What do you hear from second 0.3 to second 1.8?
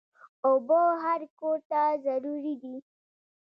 اوبه هر کور